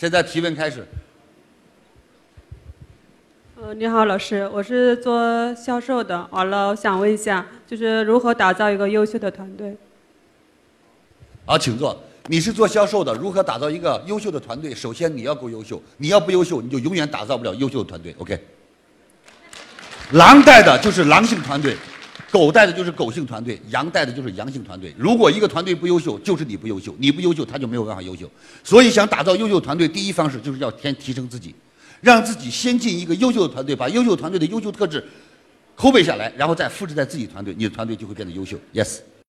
[0.00, 0.86] 现在提问开始。
[3.60, 9.76] 呃，你好，老师，我是做销售的，完了，我想问一下，就是如何打造一个优秀的团队？
[11.44, 12.00] 好，请坐。
[12.28, 14.72] 你是做销售的，如何打造一个优秀的团队？
[14.72, 18.14] 首先你要够优秀，你要不优秀，你就永远打造不了优秀的团队。
[18.18, 18.40] OK。
[20.12, 21.76] 狼带的就是狼性团队，
[22.30, 24.94] 狗带的就是狗性团队，羊带的就是羊性团队。
[24.98, 28.30] 如果一个团队不优秀，就是你不优秀，你不优秀，他就没有办法优秀。
[28.62, 31.54] 所以想打造优秀团队，第一方式就是要先提升自己，
[32.00, 35.02] 让自己先进一个优秀的团队，把优秀团队的优秀特质
[35.74, 38.58] 抠背下来，然后再复制在自己团队，你的团队就会变得优秀。
[38.74, 38.98] Yes。